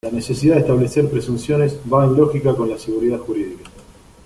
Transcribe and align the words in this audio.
La 0.03 0.09
necesidad 0.09 0.55
de 0.55 0.61
establecer 0.61 1.07
presunciones 1.11 1.77
va 1.93 2.05
en 2.05 2.15
lógica 2.17 2.55
con 2.55 2.67
la 2.67 2.79
seguridad 2.79 3.19
jurídica. 3.19 3.69